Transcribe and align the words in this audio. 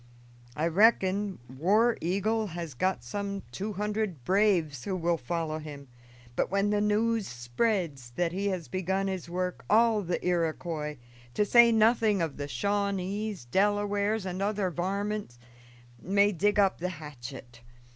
I 0.55 0.65
reckon 0.67 1.37
War 1.47 1.95
Eagle 2.01 2.47
has 2.47 2.73
got 2.73 3.03
some 3.03 3.43
two 3.51 3.73
hundred 3.73 4.23
braves 4.23 4.83
who 4.85 4.95
will 4.95 5.15
follow 5.19 5.59
him; 5.59 5.89
but 6.35 6.49
when 6.49 6.71
the 6.71 6.81
news 6.81 7.27
spreads 7.27 8.09
that 8.15 8.31
he 8.31 8.47
has 8.47 8.67
begun 8.67 9.05
his 9.05 9.29
work, 9.29 9.63
all 9.69 10.01
the 10.01 10.17
Iroquois, 10.25 10.97
to 11.35 11.45
say 11.45 11.71
nothing 11.71 12.19
of 12.19 12.37
the 12.37 12.47
Shawnees, 12.47 13.45
Delawares, 13.45 14.25
and 14.25 14.41
other 14.41 14.71
varmint, 14.71 15.37
may 16.01 16.31
dig 16.31 16.57
up 16.57 16.79
the 16.79 16.89
hatchet. 16.89 17.61